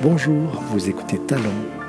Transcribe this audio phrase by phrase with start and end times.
[0.00, 1.42] Bonjour, vous écoutez Talent,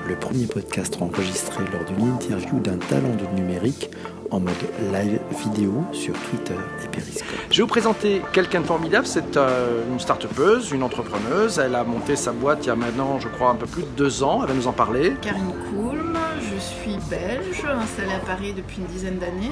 [0.07, 3.92] le premier podcast enregistré lors d'une interview d'un talent du numérique
[4.32, 4.55] en mode
[4.92, 7.27] live vidéo sur Twitter et Periscope.
[7.51, 11.59] Je vais vous présenter quelqu'un de formidable, c'est euh, une start-upeuse, une entrepreneuse.
[11.59, 13.95] Elle a monté sa boîte il y a maintenant, je crois, un peu plus de
[13.95, 14.39] deux ans.
[14.41, 15.13] Elle va nous en parler.
[15.21, 19.51] Karine Koulm, je suis belge, installée à Paris depuis une dizaine d'années.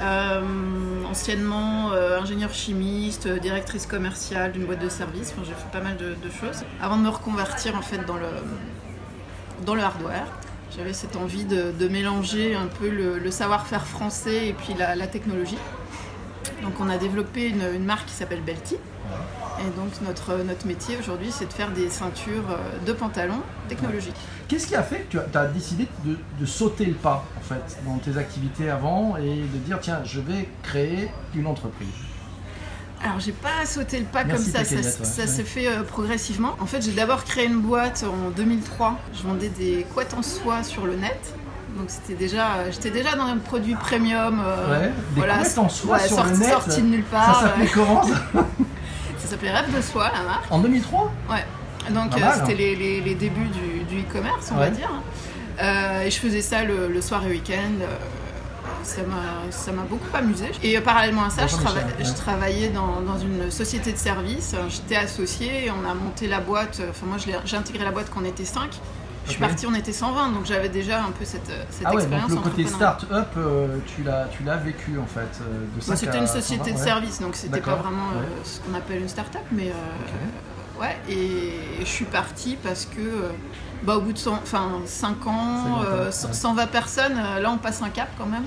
[0.00, 0.42] Euh,
[1.08, 5.32] anciennement euh, ingénieure chimiste, euh, directrice commerciale d'une boîte de service.
[5.42, 8.28] J'ai fait pas mal de, choses avant de me reconvertir en fait dans le,
[9.64, 10.26] dans le hardware.
[10.76, 15.58] J'avais cette envie de, mélanger un peu le, savoir-faire français et puis la technologie.
[16.62, 18.76] Donc on a développé une, une marque qui s'appelle Belty.
[19.58, 24.16] Et donc notre, notre métier aujourd'hui c'est de faire des ceintures euh, de pantalons technologiques.
[24.48, 27.78] Qu'est-ce qui a fait que tu as, décidé de, de sauter le pas en fait
[27.86, 31.88] dans tes activités avant et de dire tiens je vais créer une entreprise?
[33.02, 35.26] Alors j'ai pas sauté le pas Merci, comme ça, ça, Ouais.
[35.26, 36.54] s'est fait euh, progressivement.
[36.60, 38.98] En fait j'ai d'abord créé une boîte en 2003.
[39.14, 41.34] Je vendais des couettes en soie sur le net.
[41.76, 44.40] Donc c'était déjà, euh, j'étais déjà dans un produit premium.
[44.44, 47.40] euh, Ouais, des couettes en soie sur sorti, le net, sorti de nulle Ça part.
[47.42, 47.70] s'appelait ouais.
[47.74, 48.14] comment ça
[49.18, 50.44] Ça s'appelait Rêve de soie la marque.
[50.50, 51.44] En 2003 Ouais.
[51.92, 52.56] Donc euh, c'était hein.
[52.58, 54.64] les, les- les débuts du, du e-commerce, on Ouais.
[54.66, 54.90] va dire.
[55.62, 57.84] Euh, et je faisais ça le, le soir et week-end.
[58.82, 60.46] ça m'a ça beaucoup amusé.
[60.62, 62.04] Et parallèlement à ça, je, Bonjour, trava- Michel.
[62.04, 62.14] je Ouais.
[62.16, 64.54] travaillais dans, dans une société de service.
[64.68, 66.80] J'étais associée et on a monté la boîte.
[66.90, 68.70] Enfin, moi, j'ai intégré la boîte quand on était 5.
[69.26, 72.02] Je suis partie, on était 120, donc j'avais déjà un peu cette, cette Ah ouais,
[72.04, 72.30] donc expérience.
[72.30, 74.02] le côté start-up, euh, tu
[74.44, 75.20] l'as vécu en fait.
[75.42, 76.84] euh, Bah, C'était une société 120, de ouais.
[76.84, 80.96] service, donc c'était pas vraiment euh, ce qu'on appelle une start-up, mais euh, ouais.
[81.08, 83.30] Et je suis partie parce que, euh,
[83.82, 86.12] bah, au bout de 100, enfin, 5 ans, C'est longtemps, euh, ouais.
[86.12, 88.44] 120 personnes, euh, là on passe un cap quand même.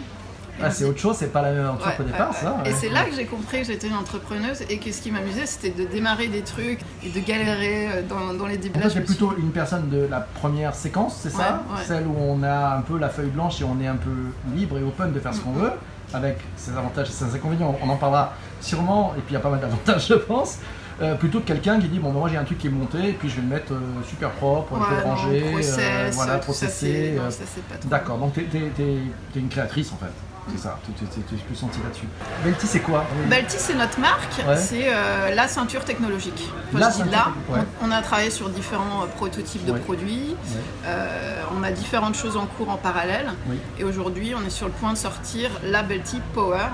[0.62, 2.36] Ah, c'est autre chose, c'est pas la même aventure Ouais, qu'au départ ouais.
[2.36, 2.58] ça.
[2.66, 5.46] Et c'est là que j'ai compris que j'étais une entrepreneuse et que ce qui m'amusait
[5.46, 8.78] c'était de démarrer des trucs et de galérer euh, dans, dans les débuts.
[8.80, 11.64] En Là, fait, me suis- plutôt une personne de la première séquence, c'est ça.
[11.86, 14.10] Celle où on a un peu la feuille blanche et on est un peu
[14.56, 15.62] libre et open de faire ce qu'on Mhm.
[15.62, 15.72] veut,
[16.14, 17.78] avec ses avantages et ses inconvénients.
[17.84, 20.58] On en parlera sûrement, et puis il y a pas mal d'avantages, je pense.
[21.02, 22.98] euh, plutôt que quelqu'un qui dit bon ben, moi j'ai un truc qui est monté
[22.98, 25.52] et puis je vais le mettre euh, super propre, Ouais, je vais le non, ranger,
[25.54, 26.54] process, voilà euh, trop.
[27.86, 30.12] D'accord, donc t'es t'es une créatrice en fait,
[30.52, 32.08] c'est ça, tu t'es plus senti là-dessus.
[32.44, 34.56] Belty c'est quoi Balti, c'est notre marque, Ouais.
[34.58, 36.44] c'est euh, la ceinture technologique.
[36.70, 37.60] Enfin, La je dis ceinture là, ouais.
[37.82, 39.80] on, on a travaillé sur différents euh, prototypes de Ouais.
[39.80, 40.36] produits,
[40.86, 43.58] euh, on a différentes choses en cours en parallèle, Oui.
[43.80, 46.68] et aujourd'hui on est sur le point de sortir la Belty Power.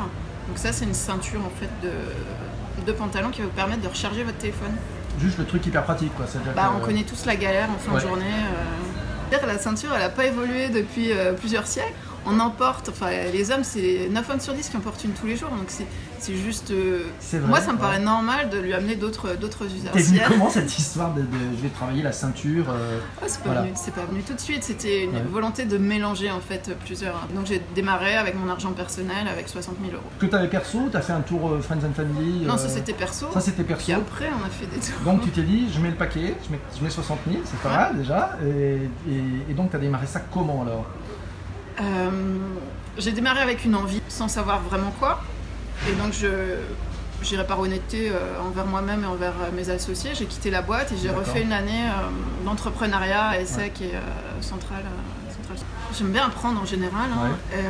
[0.47, 3.87] Donc ça c'est une ceinture en fait de, de pantalon qui va vous permettre de
[3.87, 4.71] recharger votre téléphone.
[5.19, 6.25] Juste le truc hyper pratique quoi.
[6.55, 8.25] Bah, que- on connaît tous la galère en fin de journée.
[9.47, 11.91] La ceinture, elle n'a pas évolué depuis euh, plusieurs siècles.
[12.25, 15.11] On en porte, enfin les hommes, c'est 9 hommes sur 10 qui en portent une
[15.11, 15.49] tous les jours.
[15.49, 16.71] Donc c'est juste.
[16.71, 17.03] euh,
[17.33, 17.77] vrai, moi, ça me ouais.
[17.81, 19.27] paraît normal de lui amener d'autres
[19.65, 19.91] usages.
[19.93, 21.27] T'es venu comment cette histoire de, de-
[21.57, 23.61] je vais travailler la ceinture euh, Ouais, c'est pas, Voilà.
[23.95, 25.21] pas venu tout de suite, c'était une Ouais.
[25.31, 27.27] volonté de mélanger en fait plusieurs.
[27.35, 30.03] Donc j'ai démarré avec mon argent personnel avec 60 000 euros.
[30.19, 33.27] que t'avais perso, t'as fait un tour euh, Friends and Family Non, ça c'était perso.
[33.33, 33.83] ça c'était perso.
[33.83, 34.99] Puis après, on a fait des tours.
[35.05, 37.59] Donc tu t'es dit, je mets le paquet, je mets, je mets 60 000, c'est
[37.59, 37.75] pas Ouais.
[37.75, 38.31] mal déjà.
[38.43, 38.79] Et,
[39.11, 40.85] et- et donc tu as démarré ça comment alors?
[41.81, 42.09] Euh,
[42.97, 45.21] j'ai démarré avec une envie, sans savoir vraiment quoi.
[45.89, 46.27] Et donc, je,
[47.21, 50.11] j'irai par honnêteté euh, envers moi-même et envers euh, mes associés.
[50.13, 51.25] J'ai quitté la boîte et j'ai D'accord.
[51.25, 53.91] refait une année euh, d'entrepreneuriat à ESSEC et
[54.41, 54.83] Centrale,
[55.29, 55.57] Centrale.
[55.97, 57.09] J'aime bien apprendre en général.
[57.13, 57.29] hein.
[57.53, 57.59] Ouais.
[57.59, 57.63] Et,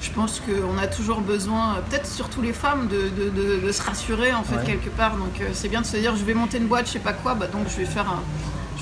[0.00, 3.80] je pense qu'on a toujours besoin, peut-être surtout les femmes, de, de- de- de se
[3.82, 4.64] rassurer en fait Ouais.
[4.64, 5.16] quelque part.
[5.16, 7.32] Donc c'est bien de se dire je vais monter une boîte, je sais pas quoi,
[7.34, 8.20] bah, donc je vais faire un,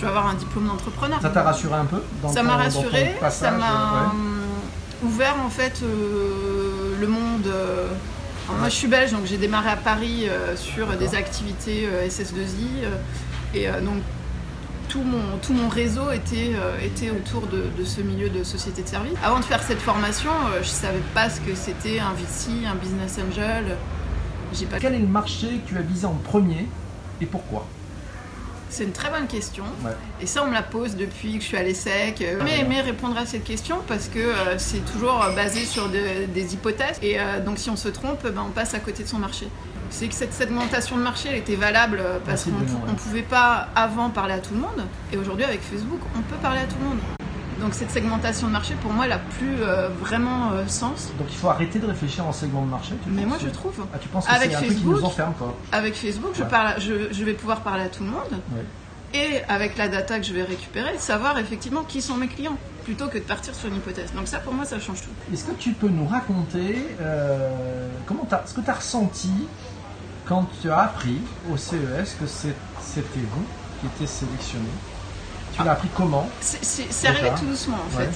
[0.09, 1.21] avoir un diplôme d'entrepreneur.
[1.21, 4.13] Ça t'a rassuré un peu dans Ça m'a dans rassuré, ça m'a
[5.03, 7.47] ouvert en fait euh, le monde.
[7.47, 7.89] euh,
[8.59, 12.85] moi je suis belge donc j'ai démarré à Paris euh, sur des activités euh, SS2I
[12.85, 12.97] euh,
[13.55, 14.03] et donc
[14.89, 16.53] tout mon, tout mon réseau était,
[16.85, 19.15] était autour de, de ce milieu de société de service.
[19.25, 20.31] Avant de faire cette formation,
[20.61, 23.77] je savais pas ce que c'était un VC, un business angel.
[24.71, 24.79] Pas...
[24.79, 26.69] Quel est le marché que tu as visé en premier
[27.23, 27.67] et pourquoi?
[28.73, 29.65] C'est une très bonne question.
[29.85, 29.91] Ouais.
[30.23, 32.21] Et ça, on me la pose depuis que je suis à l'ESSEC.
[32.39, 32.61] Mais ouais.
[32.61, 36.55] aimé répondre à cette question parce que euh, c'est toujours euh, basé sur de- des
[36.55, 36.99] hypothèses.
[37.03, 39.47] Et euh, donc, si on se trompe, ben, on passe à côté de son marché.
[39.91, 42.53] C'est que cette segmentation de marché, elle était valable parce qu'on
[42.91, 44.87] on pouvait pas avant parler à tout le monde.
[45.13, 46.99] Et aujourd'hui, avec Facebook, on peut parler à tout le monde.
[47.63, 51.13] Donc, cette segmentation de marché, pour moi, elle a plus euh, vraiment euh, sens.
[51.17, 52.95] Donc il faut arrêter de réfléchir en segment de marché.
[53.05, 53.87] tu Mais moi, je trouve.
[53.95, 56.33] Ah, tu penses que Avec c'est un truc qui Facebook, nous enferme quoi Avec Facebook,
[56.35, 56.49] je, Ouais.
[56.49, 58.33] parle, à- je, je vais pouvoir parler à tout le monde.
[58.53, 58.65] Ouais.
[59.15, 63.07] Et avec la data que je vais récupérer, savoir effectivement qui sont mes clients, plutôt
[63.09, 64.13] que de partir sur une hypothèse.
[64.13, 65.11] Donc ça, pour moi, ça change tout.
[65.33, 69.31] Est-ce que tu peux nous raconter euh, comment ce que tu as ressenti
[70.27, 71.21] quand tu as appris
[71.53, 73.45] au CES que c'était vous
[73.81, 74.67] qui était sélectionné?
[75.57, 78.05] Tu l'as appris comment C'est- C'est c'est arrivé tout doucement en Ouais.
[78.07, 78.13] fait.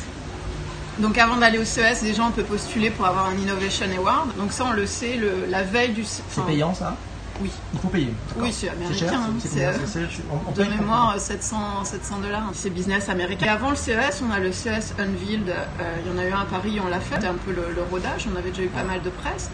[1.03, 4.35] Donc avant d'aller au CES, déjà on peut postuler pour avoir un Innovation Award.
[4.39, 6.05] Donc ça on le sait le- la veille du...
[6.05, 6.97] C'est enfin, payant ça
[7.41, 7.53] Oui.
[7.73, 8.15] Il faut payer.
[8.37, 9.13] Oui, c'est américain.
[9.15, 12.51] hein, c'est- on De paye mémoire, euh, 700, 700 dollars.
[12.55, 13.47] C'est business américain.
[13.47, 15.49] Et avant le CES, on a le CES Unveiled.
[15.51, 17.17] euh, Il y en a eu un à Paris, on l'a fait.
[17.17, 18.27] C'était un peu le, le rodage.
[18.33, 19.51] On avait déjà eu pas mal de presse.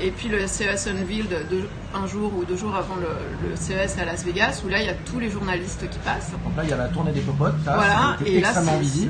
[0.00, 3.08] Et puis le CES Unveiled, deux- un jour ou deux jours avant le,
[3.48, 6.30] le CES à Las Vegas, où là, il y a tous les journalistes qui passent.
[6.44, 7.54] Donc là, il y a la tournée des popotes.
[7.66, 8.60] là, voilà, et là, c'est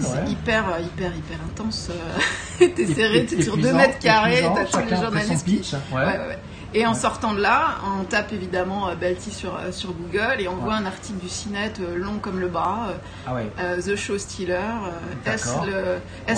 [0.08, 0.28] ouais.
[0.28, 1.90] hyper, euh, hyper, hyper intense.
[1.90, 5.78] euh, T'es serré, t'es sur épuisant, deux mètres carrés, t'as tous les journalistes pitch, ouais.
[5.94, 6.38] Ouais, ouais, ouais.
[6.74, 10.48] Et en sortant de là, on tape évidemment euh, Belty sur, euh, sur Google et
[10.48, 12.94] on voit un article du CNET euh, long comme le bras,
[13.26, 13.50] Ah ouais.
[13.60, 14.62] euh, The Show Stealer.
[15.26, 15.48] Est-ce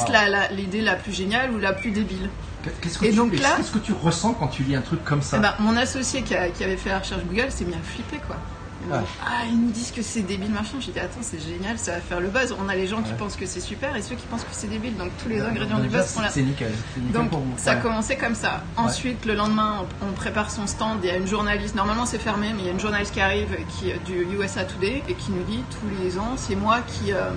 [0.06, 0.12] Wow.
[0.12, 2.30] la- l'idée la, plus géniale ou la plus débile?
[2.80, 5.04] Qu'est-ce que, Et tu, donc là- qu'est-ce que tu ressens quand tu lis un truc
[5.04, 5.36] comme ça?
[5.36, 7.82] Eh ben, Mon associé qui, a- qui avait fait la recherche Google s'est mis à
[7.82, 8.36] flipper quoi.
[8.90, 8.98] Ouais.
[9.24, 10.76] Ah, ils nous disent que c'est débile machin.
[10.80, 12.54] J'ai dit attends, c'est génial, ça va faire le buzz.
[12.64, 13.16] On a les gens qui Ouais.
[13.18, 14.96] pensent que c'est super et ceux qui pensent que c'est débile.
[14.96, 16.28] Donc tous les ingrédients du buzz sont là.
[16.30, 16.72] C'est nickel.
[16.94, 17.54] C'est nickel Donc pour vous.
[17.56, 18.62] ça commencé comme ça.
[18.76, 20.98] Ensuite, le lendemain, on prépare son stand.
[21.02, 21.74] Il y a une journaliste.
[21.74, 23.48] Normalement, c'est fermé, mais il y a une journaliste qui arrive
[23.78, 27.30] qui du USA Today et qui nous dit tous les ans, c'est moi qui euh,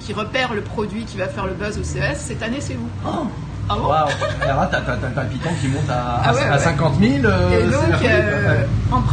[0.00, 2.16] qui repère le produit qui va faire le buzz au CES.
[2.18, 2.88] Cette année, c'est vous.
[3.06, 3.26] Oh
[3.68, 6.58] Ah bon Alors là, t'as, le piton qui monte à, Ah ouais, à ouais.
[6.58, 7.24] 50 000.
[7.24, 8.64] euh, Et c'est donc, merveilleux, euh,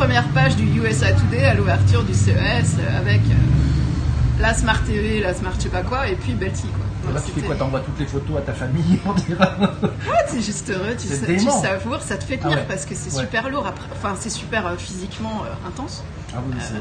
[0.07, 0.17] ouais.
[0.17, 3.33] en première page du USA Today, à l'ouverture du CES, avec euh,
[4.41, 6.67] la Smart TV, la Smart je sais pas quoi, et puis Belty.
[6.67, 7.09] Quoi.
[7.09, 7.55] Et là, tu fais quoi?
[7.55, 9.39] T'envoies toutes les photos à ta famille on dirait.
[9.39, 12.65] Ouais, t'es juste heureux, tu, tu savoures, ça te fait tenir Ah ouais.
[12.67, 13.21] parce que c'est Ouais.
[13.23, 13.65] super lourd.
[13.67, 16.03] Après, enfin, c'est super euh, physiquement euh, intense.
[16.35, 16.73] Ah oui, c'est...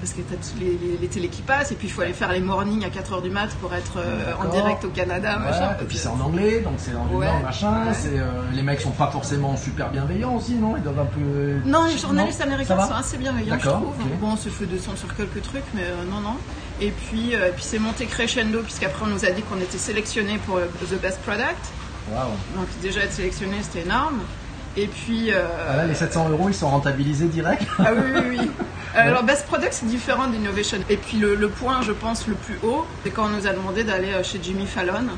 [0.00, 2.12] Parce que t'as tous les, les, les télés qui passent, et puis il faut aller
[2.12, 5.38] faire les mornings à 4h du mat pour être euh, en direct au Canada.
[5.38, 5.76] Ouais, machin.
[5.80, 7.26] et puis c'est en anglais, donc c'est en Ouais.
[7.42, 7.86] machin.
[7.86, 7.92] Ouais.
[8.18, 10.76] Euh, les mecs sont pas forcément super bienveillants aussi, non?
[10.76, 11.56] Ils doivent un peu.
[11.64, 13.94] Non, les journalistes américains sont assez bienveillants, je trouve.
[14.20, 16.36] Bon, on se fait 200 sur quelques trucs, mais euh, non, non.
[16.80, 20.38] Et puis, euh, puis c'est monté crescendo, puisqu'après on nous a dit qu'on était sélectionné
[20.46, 21.56] pour The Best Product.
[22.12, 22.28] Waouh.
[22.54, 24.20] Donc déjà être sélectionné, c'était énorme.
[24.76, 25.32] Et puis...
[25.32, 27.62] euh, Ah là, les 700 euros, ils sont rentabilisés direct.
[27.78, 28.50] Ah oui, oui, oui.
[28.94, 30.78] Euh, Alors, Best Product, c'est différent d'Innovation.
[30.88, 33.52] Et puis, le, le point, je pense, le plus haut, c'est quand on nous a
[33.52, 35.08] demandé d'aller euh, chez Jimmy Fallon.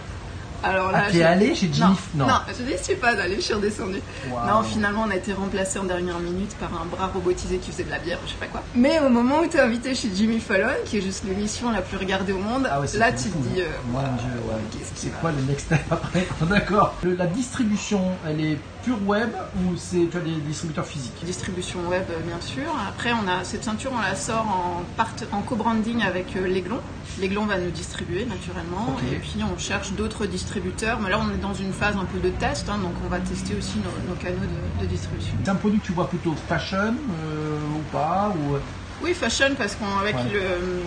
[0.63, 2.35] Alors là, Ah, t'es allé chez Jimmy non, non.
[2.49, 4.01] je n'y suis pas allée, je suis redescendue.
[4.29, 7.85] Non, finalement, on a été remplacé en dernière minute par un bras robotisé qui faisait
[7.85, 8.63] de la bière, je sais pas quoi.
[8.75, 11.81] Mais au moment où tu es invité chez Jimmy Fallon, qui est juste l'émission la
[11.83, 13.61] plus regardée au monde, Ah ouais, là, tu te dis.
[13.61, 13.65] hein.
[13.67, 14.55] euh, Mon Dieu, ouais.
[14.73, 16.97] qu'est-ce C'est quoi le next step après D'accord.
[17.05, 21.15] La distribution, elle est pure web ou c'est tu as des distributeurs physiques?
[21.25, 22.63] Distribution web euh, bien sûr.
[22.89, 26.79] Après on a cette ceinture on la sort en, part- en co-branding avec euh, l'Aiglon.
[27.21, 31.01] L'Aiglon va nous distribuer naturellement et puis on cherche d'autres distributeurs.
[31.01, 33.19] Mais là on est dans une phase un peu de test hein, donc on va
[33.19, 35.35] tester aussi nos, nos canaux de, de distribution.
[35.45, 38.57] C'est un produit que tu vois plutôt fashion euh, ou pas ou...
[39.03, 40.23] Oui fashion parce qu'avec Ouais.
[40.33, 40.83] le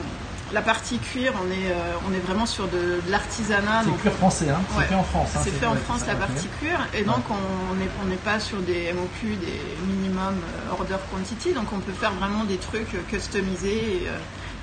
[0.53, 3.83] la partie cuir on est euh, on est vraiment sur de, de l'artisanat.
[3.85, 4.83] C'est cuir français, hein Ouais.
[4.83, 5.29] C'est fait en France.
[5.35, 8.57] hein, C'est fait en France la partie cuir et donc on n'est on pas sur
[8.57, 13.01] des MOQ, des minimum euh, order quantity, donc on peut faire vraiment des trucs euh,
[13.09, 14.17] customisés et, euh,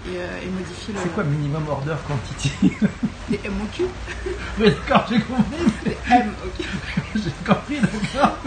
[0.08, 2.50] et, euh, et modifier le, C'est quoi minimum order quantity
[3.28, 3.84] des MOQ
[4.58, 5.56] Oui, d'accord, j'ai compris.
[5.84, 6.62] Des MOQ.
[7.14, 8.38] J'ai compris, d'accord.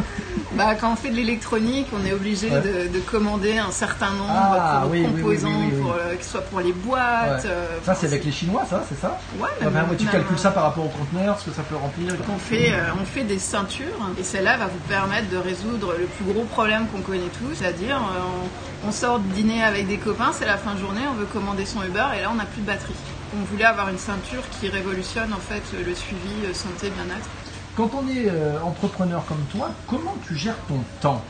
[0.57, 2.59] Bah, quand on fait de l'électronique, on est obligé Ouais.
[2.62, 5.81] de, de commander un certain nombre Ah, de oui, oui, composants, oui, oui, oui.
[5.81, 7.43] Pour, euh, que ce soit pour les boîtes.
[7.46, 7.50] Ouais.
[7.50, 9.17] euh, Ça, c'est avec les Chinois, ça, c'est ça?
[9.39, 11.77] Ouais, même- mais tu même, calcules ça par rapport au conteneur, ce que ça peut
[11.77, 12.13] remplir.
[12.29, 13.86] On fait, euh, on fait des ceintures
[14.20, 17.98] et celle-là va vous permettre de résoudre le plus gros problème qu'on connaît tous, c'est-à-dire
[18.84, 21.25] on, on sort de dîner avec des copains, c'est la fin de journée, on veut
[21.27, 22.93] commander son Uber et là on n'a plus de batterie.
[23.39, 27.29] On voulait avoir une ceinture qui révolutionne en fait le suivi santé bien-être.
[27.75, 31.23] Quand on est euh, entrepreneur comme toi, comment tu gères ton temps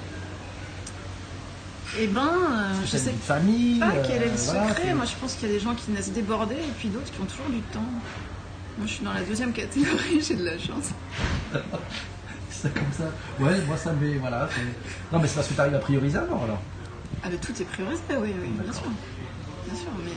[2.00, 4.94] Eh ben, euh, je sais une famille pas euh, quel est le voilà, secret.
[4.94, 7.22] Moi je pense qu'il y a des gens qui naissent débordés et puis d'autres qui
[7.22, 7.80] ont toujours du temps.
[8.78, 10.92] Moi je suis dans la deuxième catégorie, j'ai de la chance.
[12.50, 13.06] C'est comme ça.
[13.40, 14.20] Ouais, moi ça me.
[14.20, 14.48] Voilà.
[15.12, 16.44] Non, mais c'est parce que tu arrives à prioriser alors.
[16.44, 16.62] alors.
[17.24, 18.84] Ah mais tout est priorisé, oui, oui, bien sûr.
[19.66, 20.12] Bien sûr, mais...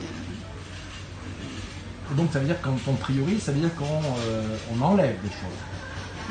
[2.11, 3.85] Et donc ça veut dire quand on priorise, ça veut dire qu'on
[4.27, 5.59] euh, on enlève des choses.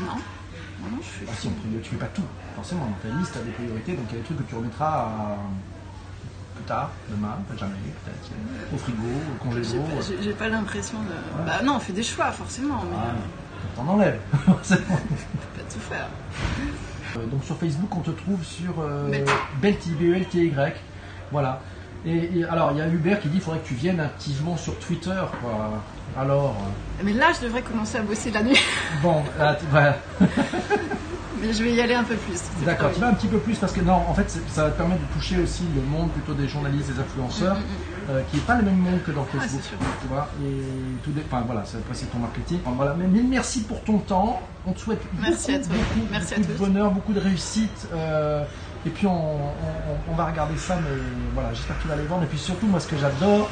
[0.00, 1.26] Non, non, non, je suis...
[1.28, 2.22] Ah, si on tu fais pas tout.
[2.56, 4.42] Forcément, dans ta liste, tu as des priorités, donc il y a des trucs que
[4.42, 5.38] tu remettras à-
[6.54, 7.74] plus tard, demain, peut-être jamais,
[8.04, 9.84] peut-être au frigo, au congélo.
[10.22, 11.44] j'ai- pas l'impression de.
[11.44, 14.20] Bah non, on fait des choix forcément, mais Ah, euh, T'en enlèves.
[14.44, 14.80] forcément.
[14.86, 16.08] pas tout faire.
[17.16, 19.10] Euh, Donc sur Facebook, on te trouve sur euh,
[19.60, 20.74] B-E-L-T-Y.
[21.32, 21.60] Voilà.
[22.06, 24.56] Et, et alors, il y a Hubert qui dit qu'il faudrait que tu viennes activement
[24.56, 25.20] sur Twitter.
[25.40, 25.70] Quoi.
[26.20, 28.58] Alors, euh, Mais là, je devrais commencer à bosser la nuit.
[29.02, 29.96] bon, là, voilà.
[31.40, 32.40] Mais je vais y aller un peu plus.
[32.64, 34.76] D'accord, tu vas un petit peu plus parce que non, en fait, ça va te
[34.78, 38.36] permettre de toucher aussi le monde plutôt des journalistes, des influenceurs, Mm, mm, euh, qui
[38.36, 39.62] n'est pas le même monde que dans Ah, Facebook.
[39.62, 39.76] sûr.
[40.00, 40.62] tu vois, et
[41.02, 42.60] tout des, enfin voilà, après c'est ton marketing.
[42.64, 44.40] Enfin, voilà, mais mille merci pour ton temps.
[44.66, 45.76] On te souhaite Merci beaucoup, à toi.
[45.76, 46.62] beaucoup, Merci à beaucoup de tous.
[46.64, 47.88] bonheur, beaucoup de réussite.
[47.92, 48.44] euh,
[48.86, 50.96] et puis on, on- on va regarder ça, mais
[51.34, 52.22] voilà, j'espère que tu vas les vendre.
[52.24, 53.48] Et puis surtout, moi, ce que j'adore,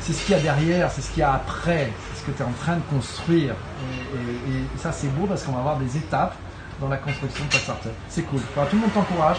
[0.00, 2.30] c'est ce qu'il y a derrière, c'est ce qu'il y a après, c'est ce que
[2.36, 3.54] tu es en train de construire.
[4.14, 6.34] Et, et- et ça, c'est beau parce qu'on va avoir des étapes
[6.80, 7.92] dans la construction de ta startup.
[8.08, 8.40] C'est cool.
[8.56, 9.36] Enfin, tout le monde t'encourage.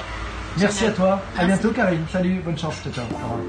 [0.60, 1.22] Merci à toi.
[1.40, 2.04] À bientôt, Karine.
[2.12, 2.76] Salut, bonne chance.
[2.84, 3.06] Ciao, ciao.
[3.06, 3.40] Au revoir.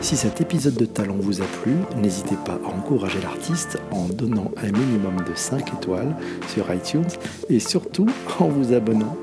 [0.00, 4.50] Si cet épisode de Talent vous a plu, n'hésitez pas à encourager l'artiste en donnant
[4.56, 6.16] un minimum de 5 étoiles
[6.48, 7.06] sur iTunes
[7.48, 8.08] et surtout
[8.40, 9.16] en vous abonnant